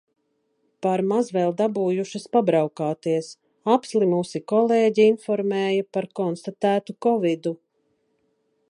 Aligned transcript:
Par 0.85 1.01
maz 1.09 1.27
vēl 1.35 1.53
dabūjušas 1.59 2.25
pabraukāties. 2.37 3.29
Apslimusi 3.75 4.43
kolēģe 4.53 5.07
informēja 5.11 5.87
par 5.99 6.11
konstatētu 6.23 6.99
kovidu. 7.09 7.57